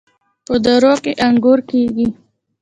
په 0.45 0.55
درو 0.63 0.93
کې 1.03 1.11
انګور 1.27 1.59
کیږي. 1.69 2.07